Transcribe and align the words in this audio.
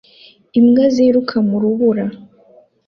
Imbwa 0.59 0.83
ziruka 0.93 1.35
mu 1.47 1.57
rubura 1.61 2.05